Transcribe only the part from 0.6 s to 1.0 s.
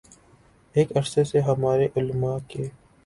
ایک